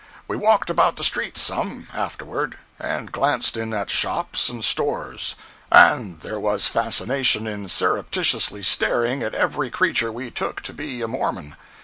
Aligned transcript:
We 0.27 0.35
walked 0.35 0.71
about 0.71 0.95
the 0.95 1.03
streets 1.03 1.41
some, 1.43 1.87
afterward, 1.93 2.57
and 2.79 3.11
glanced 3.11 3.55
in 3.55 3.71
at 3.71 3.91
shops 3.91 4.49
and 4.49 4.65
stores; 4.65 5.35
and 5.71 6.21
there 6.21 6.39
was 6.39 6.65
fascination 6.65 7.45
in 7.45 7.69
surreptitiously 7.69 8.63
staring 8.63 9.21
at 9.21 9.35
every 9.35 9.69
creature 9.69 10.11
we 10.11 10.31
took 10.31 10.61
to 10.61 10.73
be 10.73 11.03
a 11.03 11.07
Mormon. 11.07 11.55